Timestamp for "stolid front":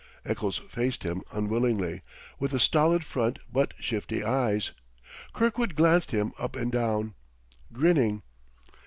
2.59-3.37